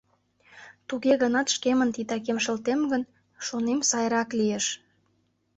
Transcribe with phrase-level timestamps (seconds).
[0.87, 3.03] Туге гынат шкемын титакем шылтем гын,
[3.45, 4.65] шонем, сайрак лиеш.